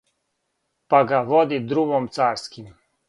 [0.93, 2.73] Па га води друмом царским